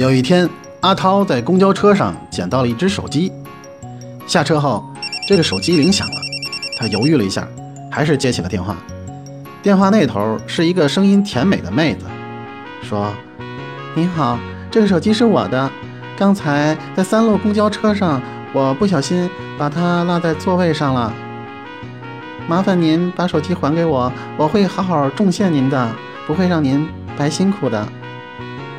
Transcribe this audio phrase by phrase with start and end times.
[0.00, 0.48] 有一天，
[0.80, 3.30] 阿涛在公交车上捡到了一只手机。
[4.26, 4.82] 下车后，
[5.28, 6.14] 这个手机铃响了，
[6.78, 7.46] 他犹豫了一下，
[7.90, 8.74] 还是接起了电话。
[9.62, 12.06] 电话那头是一个声音甜美的妹子，
[12.82, 13.12] 说
[13.94, 14.38] ：“你好，
[14.70, 15.70] 这个手机是我的，
[16.16, 18.22] 刚才在三路公交车上，
[18.54, 19.28] 我不小心
[19.58, 21.12] 把它落在座位上了。
[22.48, 25.90] 麻烦您把手机还给我，我会好好重谢您的，
[26.26, 26.88] 不会让您
[27.18, 27.86] 白辛苦的。”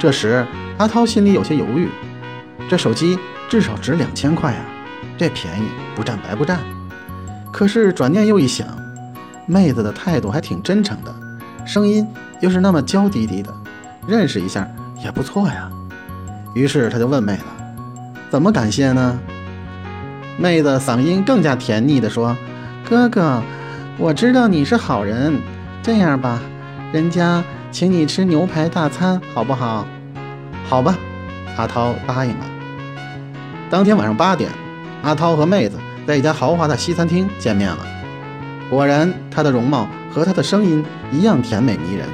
[0.00, 0.46] 这时，
[0.80, 1.90] 阿涛心里有些犹豫，
[2.66, 3.18] 这手机
[3.50, 4.64] 至少值两千块啊，
[5.18, 5.64] 这便宜
[5.94, 6.58] 不占白不占。
[7.52, 8.66] 可是转念又一想，
[9.44, 11.14] 妹子的态度还挺真诚的，
[11.66, 12.08] 声音
[12.40, 13.52] 又是那么娇滴滴的，
[14.08, 14.66] 认识一下
[15.04, 15.70] 也不错呀。
[16.54, 17.42] 于是他就问妹子
[18.32, 19.18] ：“怎么感谢呢？”
[20.40, 22.34] 妹子嗓音更加甜腻地说
[22.88, 23.42] ：“哥哥，
[23.98, 25.42] 我知道你是好人，
[25.82, 26.40] 这样吧，
[26.90, 29.86] 人家请你吃牛排大餐，好不好？”
[30.70, 30.96] 好吧，
[31.56, 32.46] 阿涛答应了。
[33.68, 34.48] 当天晚上八点，
[35.02, 37.78] 阿涛和妹子在一家豪华的西餐厅见面了。
[38.70, 42.08] 果然，她的容貌和她的声音一样甜美迷人，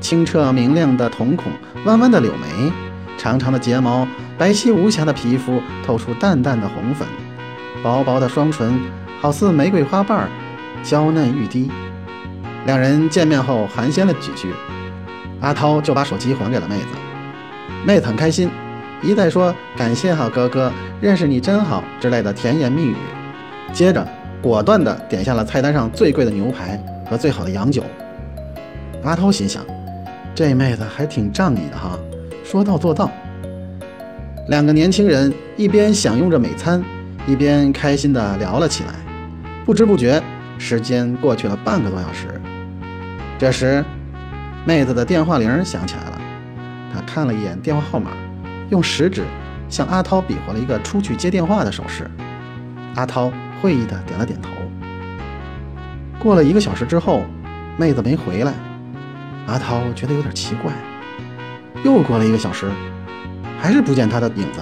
[0.00, 1.52] 清澈明亮的瞳孔，
[1.84, 2.72] 弯弯的柳眉，
[3.16, 4.04] 长长的睫毛，
[4.36, 7.06] 白皙无瑕的皮肤透出淡淡的红粉，
[7.84, 8.80] 薄薄的双唇
[9.20, 10.28] 好似玫瑰花瓣，
[10.82, 11.70] 娇嫩欲滴。
[12.66, 14.52] 两人见面后寒暄了几句，
[15.40, 16.88] 阿涛就把手机还给了妹子。
[17.84, 18.50] 妹子很开心，
[19.02, 22.96] 一再说感谢好哥哥，认识你真好之类的甜言蜜语。
[23.72, 24.06] 接着
[24.40, 27.82] 果断地点下了菜单上最贵的牛排和最好的洋酒。
[29.04, 29.62] 阿涛心想，
[30.34, 31.98] 这妹子还挺仗义的哈，
[32.42, 33.10] 说到做到。
[34.48, 36.82] 两个年轻人一边享用着美餐，
[37.26, 38.90] 一边开心地聊了起来。
[39.64, 40.22] 不知不觉，
[40.58, 42.26] 时间过去了半个多小时。
[43.38, 43.84] 这时，
[44.64, 46.15] 妹子的电话铃响起来了。
[46.92, 48.10] 他看了一眼电话号码，
[48.70, 49.24] 用食指
[49.68, 52.10] 向阿涛比划了一个出去接电话的手势。
[52.94, 54.50] 阿涛会意的点了点头。
[56.18, 57.22] 过了一个小时之后，
[57.76, 58.54] 妹子没回来，
[59.46, 60.72] 阿涛觉得有点奇怪。
[61.84, 62.70] 又过了一个小时，
[63.60, 64.60] 还是不见她的影子。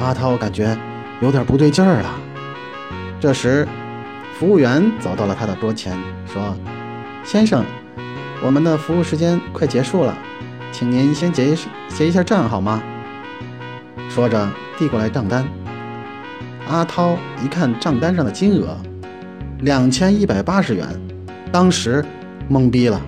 [0.00, 0.78] 阿涛感觉
[1.20, 2.18] 有点不对劲儿了。
[3.18, 3.66] 这时，
[4.38, 5.98] 服务员走到了他的桌前，
[6.32, 6.56] 说
[7.24, 7.64] ：“先生，
[8.44, 10.16] 我们的服务时间快结束了。”
[10.72, 11.58] 请您先结一
[11.88, 12.82] 结一下账好吗？
[14.08, 14.48] 说着
[14.78, 15.44] 递过来账单。
[16.68, 18.76] 阿涛一看账单上的金额，
[19.60, 20.86] 两千一百八十元，
[21.50, 22.04] 当时
[22.50, 23.00] 懵逼了。